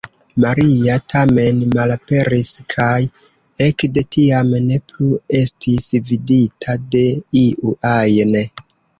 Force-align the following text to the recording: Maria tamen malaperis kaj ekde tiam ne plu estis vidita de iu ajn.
Maria 0.43 0.93
tamen 1.13 1.57
malaperis 1.73 2.47
kaj 2.73 2.95
ekde 3.65 4.03
tiam 4.15 4.49
ne 4.69 4.79
plu 4.93 5.09
estis 5.41 5.85
vidita 6.13 6.75
de 6.97 7.03
iu 7.43 7.75
ajn. 7.91 8.33